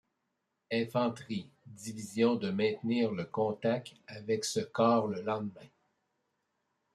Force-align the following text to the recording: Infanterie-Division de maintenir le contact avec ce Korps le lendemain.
Infanterie-Division 0.71 2.35
de 2.35 2.49
maintenir 2.49 3.11
le 3.11 3.23
contact 3.23 3.93
avec 4.07 4.45
ce 4.45 4.59
Korps 4.61 5.09
le 5.09 5.21
lendemain. 5.21 5.61